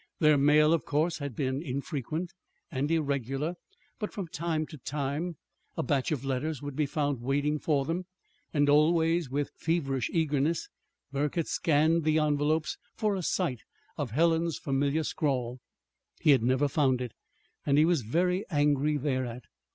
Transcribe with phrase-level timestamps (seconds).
[0.17, 2.33] Their mail, of course, had been infrequent
[2.71, 3.53] and irregular;
[3.99, 5.35] but, from time to time,
[5.77, 8.05] a batch of letters would be found waiting for them,
[8.51, 10.67] and always, with feverish eagerness,
[11.11, 13.61] Burke had scanned the envelopes for a sight
[13.95, 15.59] of Helen's familiar scrawl.
[16.19, 17.13] He had never found it,
[17.63, 19.43] and he was very angry thereat.